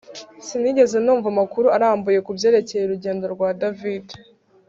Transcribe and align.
Sinigeze 0.45 0.97
numva 1.01 1.27
amakuru 1.33 1.67
arambuye 1.75 2.19
kubyerekeye 2.25 2.83
urugendo 2.85 3.25
rwa 3.33 3.49
David 3.61 4.07